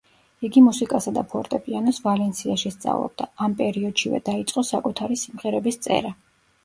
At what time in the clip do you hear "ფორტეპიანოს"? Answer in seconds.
1.33-1.99